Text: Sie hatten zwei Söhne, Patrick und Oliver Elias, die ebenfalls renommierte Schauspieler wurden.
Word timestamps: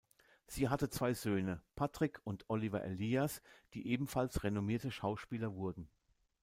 Sie 0.47 0.67
hatten 0.67 0.89
zwei 0.89 1.13
Söhne, 1.13 1.61
Patrick 1.75 2.21
und 2.23 2.49
Oliver 2.49 2.83
Elias, 2.83 3.43
die 3.75 3.85
ebenfalls 3.85 4.41
renommierte 4.43 4.89
Schauspieler 4.89 5.53
wurden. 5.53 5.91